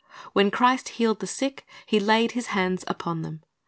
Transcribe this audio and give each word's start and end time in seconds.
When 0.33 0.49
Christ 0.49 0.89
healed 0.97 1.19
the 1.19 1.27
sick, 1.27 1.67
He 1.85 1.99
laid 1.99 2.31
His 2.31 2.47
hands 2.47 2.83
upon 2.87 3.21
them. 3.21 3.43